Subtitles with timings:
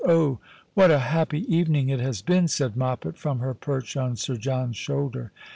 [0.19, 0.39] "Oh,
[0.77, 4.35] ^^ hat a happy evening it has been!" said Moppet from her perch on Sir
[4.35, 5.31] John's shoulder.